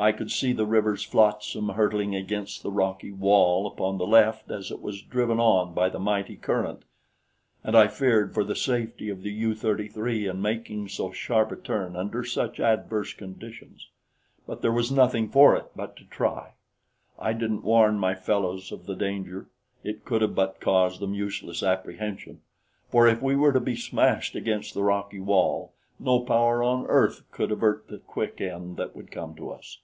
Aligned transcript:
I 0.00 0.12
could 0.12 0.30
see 0.30 0.52
the 0.52 0.64
river's 0.64 1.02
flotsam 1.02 1.70
hurtling 1.70 2.14
against 2.14 2.62
the 2.62 2.70
rocky 2.70 3.10
wall 3.10 3.66
upon 3.66 3.98
the 3.98 4.06
left 4.06 4.48
as 4.48 4.70
it 4.70 4.80
was 4.80 5.02
driven 5.02 5.40
on 5.40 5.74
by 5.74 5.88
the 5.88 5.98
mighty 5.98 6.36
current, 6.36 6.84
and 7.64 7.76
I 7.76 7.88
feared 7.88 8.32
for 8.32 8.44
the 8.44 8.54
safety 8.54 9.08
of 9.08 9.22
the 9.24 9.32
U 9.32 9.56
33 9.56 10.28
in 10.28 10.40
making 10.40 10.86
so 10.88 11.10
sharp 11.10 11.50
a 11.50 11.56
turn 11.56 11.96
under 11.96 12.22
such 12.24 12.60
adverse 12.60 13.12
conditions; 13.12 13.88
but 14.46 14.62
there 14.62 14.70
was 14.70 14.92
nothing 14.92 15.28
for 15.30 15.56
it 15.56 15.68
but 15.74 15.96
to 15.96 16.04
try. 16.04 16.52
I 17.18 17.32
didn't 17.32 17.64
warn 17.64 17.98
my 17.98 18.14
fellows 18.14 18.70
of 18.70 18.86
the 18.86 18.94
danger 18.94 19.48
it 19.82 20.04
could 20.04 20.22
have 20.22 20.36
but 20.36 20.60
caused 20.60 21.00
them 21.00 21.12
useless 21.12 21.60
apprehension, 21.60 22.42
for 22.88 23.08
if 23.08 23.20
we 23.20 23.34
were 23.34 23.52
to 23.52 23.58
be 23.58 23.74
smashed 23.74 24.36
against 24.36 24.74
the 24.74 24.84
rocky 24.84 25.18
wall, 25.18 25.72
no 25.98 26.20
power 26.20 26.62
on 26.62 26.86
earth 26.86 27.22
could 27.32 27.50
avert 27.50 27.88
the 27.88 27.98
quick 27.98 28.40
end 28.40 28.76
that 28.76 28.94
would 28.94 29.10
come 29.10 29.34
to 29.34 29.50
us. 29.50 29.78